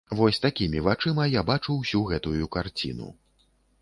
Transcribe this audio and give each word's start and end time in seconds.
Вось 0.19 0.39
такімі 0.45 0.79
вачыма 0.87 1.27
я 1.39 1.43
бачу 1.49 1.75
ўсю 1.81 2.01
гэтую 2.13 2.51
карціну. 2.57 3.13